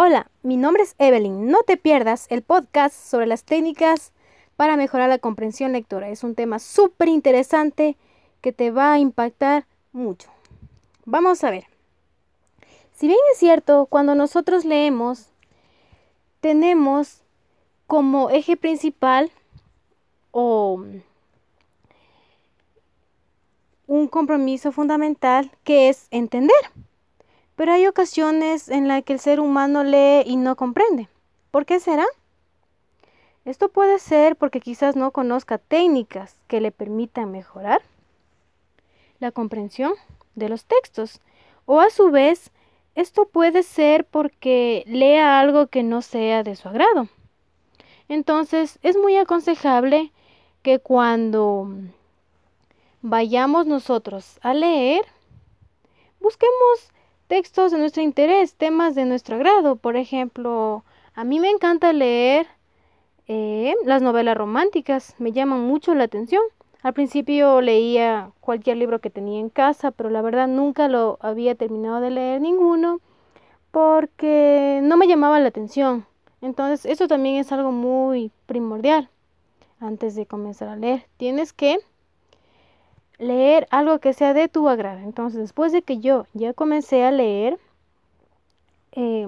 [0.00, 1.48] Hola, mi nombre es Evelyn.
[1.48, 4.12] No te pierdas el podcast sobre las técnicas
[4.54, 6.08] para mejorar la comprensión lectora.
[6.08, 7.96] Es un tema súper interesante
[8.40, 10.30] que te va a impactar mucho.
[11.04, 11.64] Vamos a ver.
[12.94, 15.30] Si bien es cierto, cuando nosotros leemos,
[16.40, 17.24] tenemos
[17.88, 19.32] como eje principal
[20.30, 20.80] o
[23.88, 26.54] un compromiso fundamental que es entender.
[27.58, 31.08] Pero hay ocasiones en las que el ser humano lee y no comprende.
[31.50, 32.06] ¿Por qué será?
[33.44, 37.82] Esto puede ser porque quizás no conozca técnicas que le permitan mejorar
[39.18, 39.94] la comprensión
[40.36, 41.20] de los textos.
[41.66, 42.52] O a su vez,
[42.94, 47.08] esto puede ser porque lea algo que no sea de su agrado.
[48.08, 50.12] Entonces, es muy aconsejable
[50.62, 51.68] que cuando
[53.02, 55.04] vayamos nosotros a leer,
[56.20, 56.92] busquemos
[57.28, 59.76] textos de nuestro interés, temas de nuestro agrado.
[59.76, 62.46] Por ejemplo, a mí me encanta leer
[63.28, 66.42] eh, las novelas románticas, me llaman mucho la atención.
[66.82, 71.54] Al principio leía cualquier libro que tenía en casa, pero la verdad nunca lo había
[71.54, 73.00] terminado de leer ninguno
[73.70, 76.06] porque no me llamaba la atención.
[76.40, 79.10] Entonces, eso también es algo muy primordial
[79.80, 81.04] antes de comenzar a leer.
[81.16, 81.78] Tienes que
[83.18, 85.00] leer algo que sea de tu agrado.
[85.00, 87.58] Entonces, después de que yo ya comencé a leer
[88.92, 89.26] eh,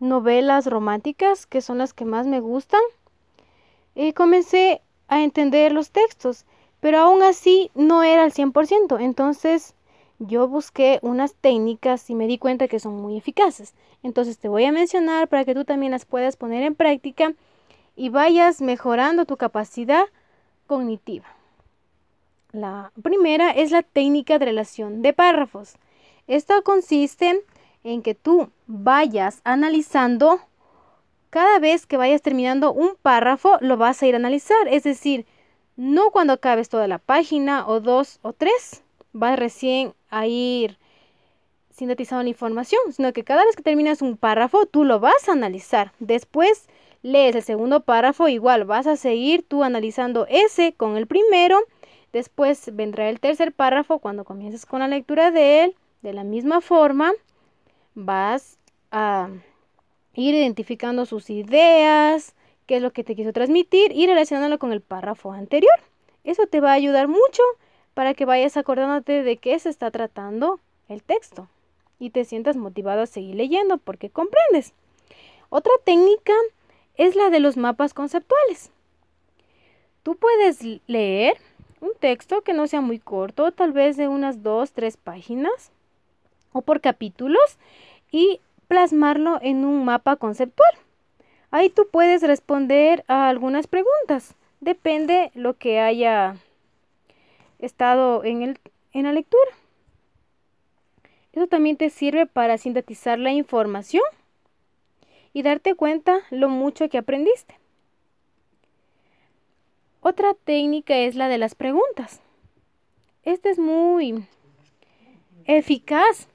[0.00, 2.80] novelas románticas, que son las que más me gustan,
[3.94, 6.44] eh, comencé a entender los textos,
[6.80, 8.98] pero aún así no era al 100%.
[9.00, 9.74] Entonces,
[10.18, 13.74] yo busqué unas técnicas y me di cuenta que son muy eficaces.
[14.02, 17.34] Entonces, te voy a mencionar para que tú también las puedas poner en práctica
[17.96, 20.04] y vayas mejorando tu capacidad
[20.66, 21.37] cognitiva.
[22.52, 25.74] La primera es la técnica de relación de párrafos.
[26.26, 27.44] Esta consiste
[27.84, 30.40] en que tú vayas analizando
[31.28, 34.66] cada vez que vayas terminando un párrafo, lo vas a ir a analizar.
[34.68, 35.26] Es decir,
[35.76, 38.82] no cuando acabes toda la página o dos o tres,
[39.12, 40.78] vas recién a ir
[41.70, 45.32] sintetizando la información, sino que cada vez que terminas un párrafo, tú lo vas a
[45.32, 45.92] analizar.
[45.98, 46.66] Después
[47.02, 51.60] lees el segundo párrafo, igual vas a seguir tú analizando ese con el primero
[52.12, 55.76] Después vendrá el tercer párrafo cuando comiences con la lectura de él.
[56.02, 57.12] De la misma forma,
[57.94, 58.58] vas
[58.90, 59.28] a
[60.14, 62.34] ir identificando sus ideas,
[62.66, 65.74] qué es lo que te quiso transmitir y relacionándolo con el párrafo anterior.
[66.24, 67.42] Eso te va a ayudar mucho
[67.94, 71.48] para que vayas acordándote de qué se está tratando el texto
[71.98, 74.72] y te sientas motivado a seguir leyendo porque comprendes.
[75.50, 76.32] Otra técnica
[76.96, 78.70] es la de los mapas conceptuales.
[80.02, 81.38] Tú puedes leer
[81.80, 85.72] un texto que no sea muy corto, tal vez de unas dos, tres páginas
[86.52, 87.58] o por capítulos
[88.10, 90.70] y plasmarlo en un mapa conceptual.
[91.50, 94.34] Ahí tú puedes responder a algunas preguntas.
[94.60, 96.36] Depende lo que haya
[97.58, 98.58] estado en, el,
[98.92, 99.50] en la lectura.
[101.32, 104.02] Eso también te sirve para sintetizar la información
[105.32, 107.58] y darte cuenta lo mucho que aprendiste.
[110.00, 112.20] Otra técnica es la de las preguntas.
[113.24, 114.24] Esta es muy
[115.44, 116.28] eficaz,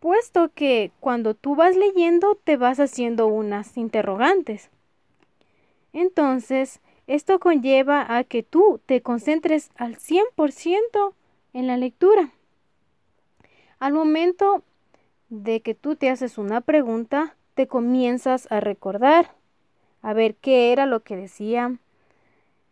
[0.00, 4.70] puesto que cuando tú vas leyendo te vas haciendo unas interrogantes.
[5.92, 11.14] Entonces, esto conlleva a que tú te concentres al 100%
[11.52, 12.32] en la lectura.
[13.78, 14.62] Al momento
[15.28, 19.34] de que tú te haces una pregunta, te comienzas a recordar,
[20.02, 21.78] a ver qué era lo que decía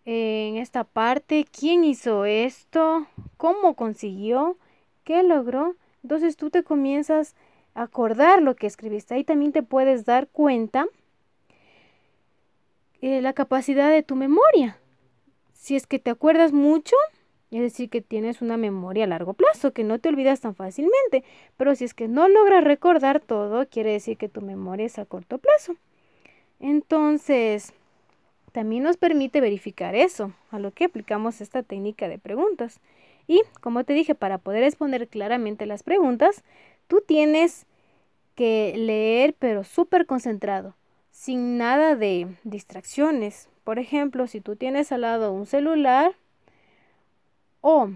[0.06, 3.06] en esta parte, quién hizo esto,
[3.36, 4.56] cómo consiguió,
[5.04, 5.74] qué logró.
[6.04, 7.34] Entonces tú te comienzas
[7.74, 9.14] a acordar lo que escribiste.
[9.14, 10.86] Ahí también te puedes dar cuenta
[13.02, 14.78] de la capacidad de tu memoria.
[15.52, 16.94] Si es que te acuerdas mucho,
[17.50, 21.24] es decir, que tienes una memoria a largo plazo, que no te olvidas tan fácilmente.
[21.56, 25.04] Pero si es que no logras recordar todo, quiere decir que tu memoria es a
[25.04, 25.74] corto plazo.
[26.60, 27.72] Entonces,
[28.56, 32.80] también nos permite verificar eso, a lo que aplicamos esta técnica de preguntas.
[33.26, 36.42] Y, como te dije, para poder exponer claramente las preguntas,
[36.86, 37.66] tú tienes
[38.34, 40.74] que leer pero súper concentrado,
[41.10, 43.50] sin nada de distracciones.
[43.62, 46.14] Por ejemplo, si tú tienes al lado un celular
[47.60, 47.90] o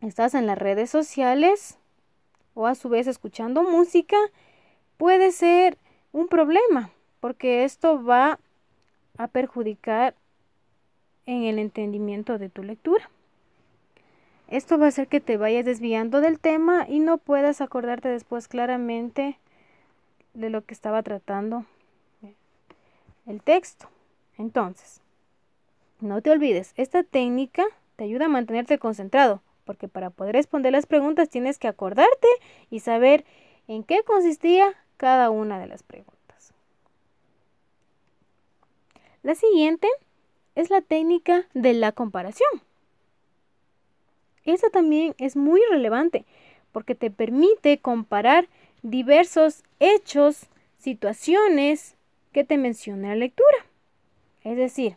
[0.00, 1.76] estás en las redes sociales
[2.54, 4.16] o a su vez escuchando música,
[4.96, 5.76] puede ser
[6.12, 8.38] un problema, porque esto va a
[9.28, 10.14] perjudicar
[11.26, 13.08] en el entendimiento de tu lectura.
[14.48, 18.48] Esto va a hacer que te vayas desviando del tema y no puedas acordarte después
[18.48, 19.38] claramente
[20.34, 21.64] de lo que estaba tratando
[23.26, 23.88] el texto.
[24.36, 25.00] Entonces,
[26.00, 27.64] no te olvides, esta técnica
[27.96, 32.28] te ayuda a mantenerte concentrado, porque para poder responder las preguntas tienes que acordarte
[32.70, 33.24] y saber
[33.68, 36.21] en qué consistía cada una de las preguntas.
[39.22, 39.88] La siguiente
[40.54, 42.50] es la técnica de la comparación.
[44.44, 46.24] Esa también es muy relevante
[46.72, 48.48] porque te permite comparar
[48.82, 50.46] diversos hechos,
[50.78, 51.94] situaciones
[52.32, 53.56] que te menciona la lectura.
[54.42, 54.96] Es decir,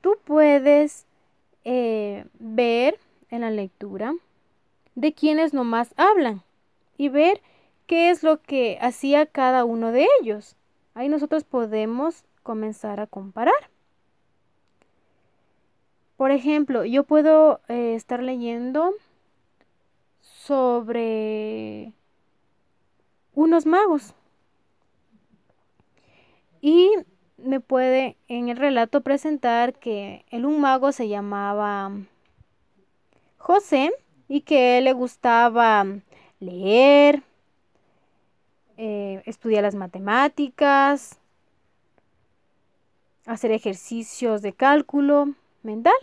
[0.00, 1.06] tú puedes
[1.64, 3.00] eh, ver
[3.30, 4.14] en la lectura
[4.94, 6.42] de quienes nomás hablan
[6.96, 7.40] y ver
[7.88, 10.54] qué es lo que hacía cada uno de ellos.
[10.94, 13.70] Ahí nosotros podemos comenzar a comparar.
[16.16, 18.92] Por ejemplo, yo puedo eh, estar leyendo
[20.20, 21.92] sobre
[23.34, 24.14] unos magos
[26.60, 26.92] y
[27.36, 31.90] me puede en el relato presentar que el un mago se llamaba
[33.38, 33.92] José
[34.28, 35.84] y que le gustaba
[36.38, 37.24] leer,
[38.76, 41.18] eh, estudiar las matemáticas,
[43.26, 45.94] hacer ejercicios de cálculo mental.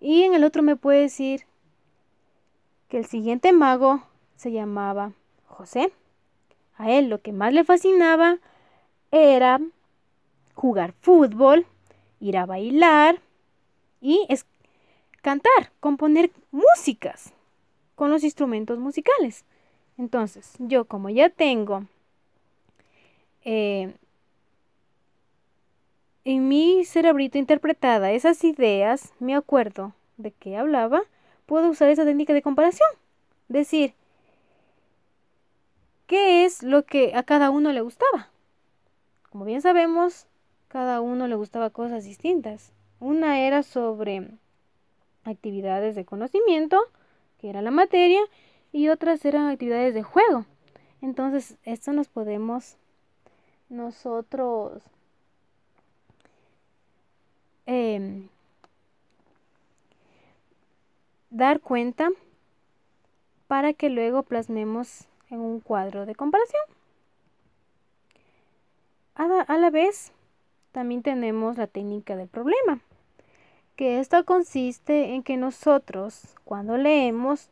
[0.00, 1.46] Y en el otro me puede decir
[2.88, 4.02] que el siguiente mago
[4.36, 5.12] se llamaba
[5.46, 5.92] José.
[6.76, 8.38] A él lo que más le fascinaba
[9.12, 9.60] era
[10.54, 11.66] jugar fútbol,
[12.20, 13.20] ir a bailar
[14.00, 14.26] y
[15.22, 17.32] cantar, componer músicas
[17.94, 19.44] con los instrumentos musicales.
[19.96, 21.84] Entonces, yo como ya tengo
[23.44, 23.94] eh,
[26.24, 31.02] en mi cerebrito interpretada esas ideas, me acuerdo de qué hablaba,
[31.46, 32.88] puedo usar esa técnica de comparación.
[33.48, 33.94] Decir,
[36.06, 38.28] ¿qué es lo que a cada uno le gustaba?
[39.30, 40.26] Como bien sabemos,
[40.68, 42.72] cada uno le gustaba cosas distintas.
[43.00, 44.28] Una era sobre
[45.24, 46.78] actividades de conocimiento,
[47.38, 48.20] que era la materia,
[48.72, 50.46] y otras eran actividades de juego.
[51.00, 52.76] Entonces, esto nos podemos
[53.68, 54.82] nosotros
[57.66, 58.28] em,
[61.30, 62.10] dar cuenta
[63.46, 66.62] para que luego plasmemos en un cuadro de comparación.
[69.14, 70.10] A la, vez,
[70.72, 72.80] también tenemos la técnica del problema,
[73.76, 77.50] que esta consiste en que nosotros, cuando leemos,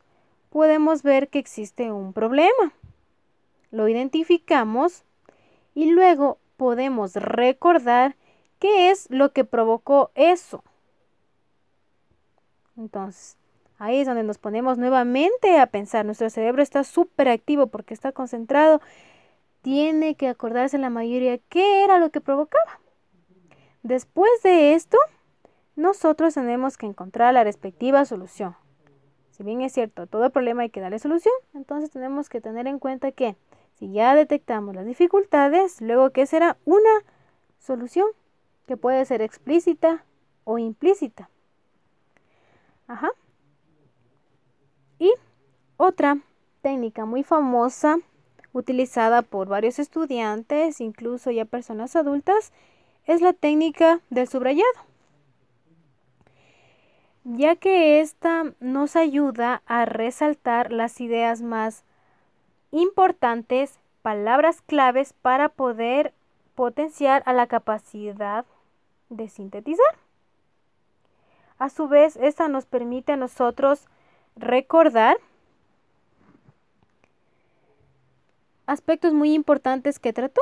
[0.49, 2.73] podemos ver que existe un problema.
[3.71, 5.05] Lo identificamos
[5.75, 8.17] y luego podemos recordar
[8.61, 10.63] qué es lo que provocó eso.
[12.77, 13.37] Entonces,
[13.79, 16.07] ahí es donde nos ponemos nuevamente a pensar.
[16.07, 18.81] Nuestro cerebro está súper activo porque está concentrado.
[19.63, 22.81] Tiene que acordarse la mayoría qué era lo que provocaba.
[23.83, 24.99] Después de esto,
[25.75, 28.55] nosotros tenemos que encontrar la respectiva solución.
[29.31, 32.79] Si bien es cierto, todo problema hay que darle solución, entonces tenemos que tener en
[32.79, 33.37] cuenta que
[33.79, 36.91] si ya detectamos las dificultades, luego ¿qué será una
[37.59, 38.07] solución
[38.71, 40.05] que puede ser explícita
[40.45, 41.29] o implícita.
[42.87, 43.11] Ajá.
[45.01, 45.13] Y
[45.77, 46.19] otra
[46.63, 47.99] técnica muy famosa
[48.53, 52.53] utilizada por varios estudiantes, incluso ya personas adultas,
[53.07, 54.69] es la técnica del subrayado
[57.25, 61.83] ya que esta nos ayuda a resaltar las ideas más
[62.71, 66.15] importantes, palabras claves para poder
[66.55, 68.45] potenciar a la capacidad
[69.11, 69.99] de sintetizar.
[71.59, 73.87] A su vez, esta nos permite a nosotros
[74.35, 75.19] recordar
[78.67, 80.41] aspectos muy importantes que trató.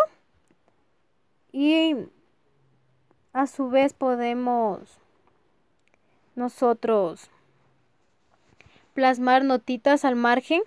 [1.51, 1.97] Y
[3.33, 4.99] a su vez podemos
[6.37, 7.31] nosotros
[8.95, 10.63] plasmar notitas al margen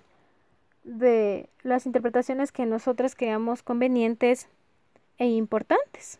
[0.84, 4.48] de las interpretaciones que nosotras creamos convenientes
[5.18, 6.18] e importantes.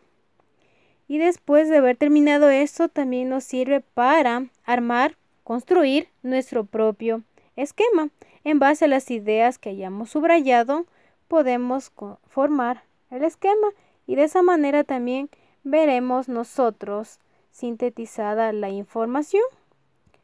[1.12, 7.20] Y después de haber terminado esto, también nos sirve para armar, construir nuestro propio
[7.54, 8.08] esquema.
[8.44, 10.86] En base a las ideas que hayamos subrayado,
[11.28, 11.92] podemos
[12.30, 13.68] formar el esquema
[14.06, 15.28] y de esa manera también
[15.64, 17.18] veremos nosotros
[17.50, 19.44] sintetizada la información.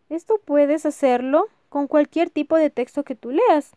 [0.09, 3.73] Esto puedes hacerlo con cualquier tipo de texto que tú leas,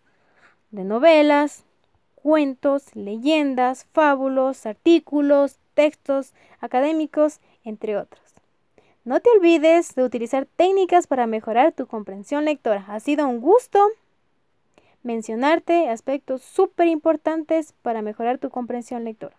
[0.70, 1.66] de novelas,
[2.16, 8.22] cuentos, leyendas, fábulos, artículos, textos académicos, entre otros.
[9.04, 12.86] No te olvides de utilizar técnicas para mejorar tu comprensión lectora.
[12.88, 13.80] Ha sido un gusto.
[15.04, 19.36] mencionarte aspectos súper importantes para mejorar tu comprensión lectora.